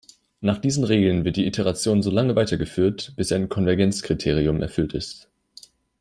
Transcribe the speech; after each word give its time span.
Nach 0.39 0.57
diesen 0.57 0.83
Regeln 0.83 1.25
wird 1.25 1.35
die 1.37 1.45
Iteration 1.45 2.01
so 2.01 2.09
lange 2.09 2.35
weitergeführt, 2.35 3.13
bis 3.17 3.31
ein 3.31 3.49
Konvergenzkriterium 3.49 4.59
erfüllt 4.63 4.95
ist. 4.95 5.29